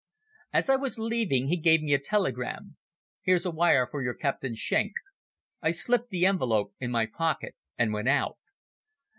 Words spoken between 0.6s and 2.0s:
I was leaving he gave me a